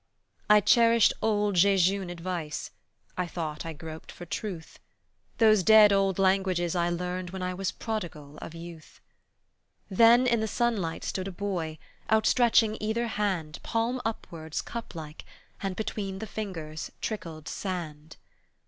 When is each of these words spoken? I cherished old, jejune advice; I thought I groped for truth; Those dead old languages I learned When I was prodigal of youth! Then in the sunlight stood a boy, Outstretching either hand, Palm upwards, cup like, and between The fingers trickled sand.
I 0.49 0.61
cherished 0.61 1.13
old, 1.21 1.57
jejune 1.57 2.09
advice; 2.09 2.71
I 3.19 3.27
thought 3.27 3.67
I 3.67 3.73
groped 3.73 4.11
for 4.11 4.25
truth; 4.25 4.79
Those 5.37 5.61
dead 5.61 5.93
old 5.93 6.17
languages 6.17 6.75
I 6.75 6.89
learned 6.89 7.29
When 7.29 7.43
I 7.43 7.53
was 7.53 7.71
prodigal 7.71 8.39
of 8.41 8.55
youth! 8.55 8.99
Then 9.91 10.25
in 10.25 10.39
the 10.39 10.47
sunlight 10.47 11.03
stood 11.03 11.27
a 11.27 11.31
boy, 11.31 11.77
Outstretching 12.09 12.77
either 12.81 13.05
hand, 13.09 13.59
Palm 13.61 14.01
upwards, 14.03 14.63
cup 14.63 14.95
like, 14.95 15.23
and 15.61 15.75
between 15.75 16.17
The 16.17 16.25
fingers 16.25 16.91
trickled 16.99 17.47
sand. 17.47 18.17